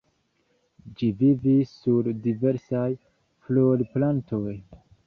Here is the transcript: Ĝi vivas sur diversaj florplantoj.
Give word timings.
Ĝi 1.01 1.09
vivas 1.19 1.75
sur 1.83 2.11
diversaj 2.25 2.89
florplantoj. 3.47 4.61